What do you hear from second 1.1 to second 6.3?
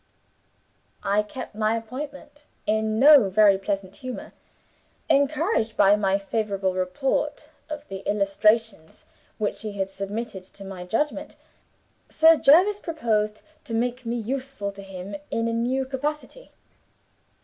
kept my appointment in no very pleasant humor. Encouraged by my